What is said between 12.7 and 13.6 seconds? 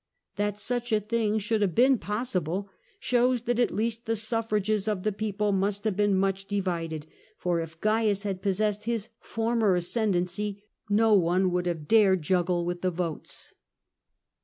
the votes.